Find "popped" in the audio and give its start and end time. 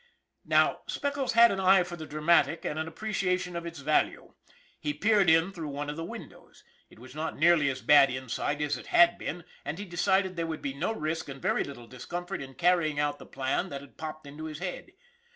13.99-14.25